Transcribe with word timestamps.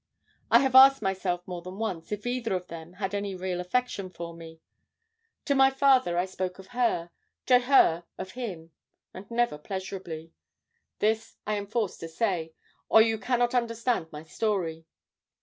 I 0.49 0.61
have 0.61 0.73
asked 0.73 1.03
myself 1.03 1.47
more 1.47 1.61
than 1.61 1.77
once 1.77 2.11
if 2.11 2.25
either 2.25 2.55
of 2.55 2.69
them 2.69 2.93
had 2.93 3.13
any 3.13 3.35
real 3.35 3.61
affection 3.61 4.09
for 4.09 4.33
me. 4.33 4.59
To 5.45 5.53
my 5.53 5.69
father 5.69 6.17
I 6.17 6.25
spoke 6.25 6.57
of 6.57 6.69
her; 6.69 7.11
to 7.45 7.59
her 7.59 8.05
of 8.17 8.31
him; 8.31 8.71
and 9.13 9.29
never 9.29 9.59
pleasurably. 9.59 10.33
This 10.97 11.35
I 11.45 11.53
am 11.53 11.67
forced 11.67 11.99
to 11.99 12.07
say, 12.07 12.55
or 12.89 13.03
you 13.03 13.19
cannot 13.19 13.53
understand 13.53 14.07
my 14.11 14.23
story. 14.23 14.87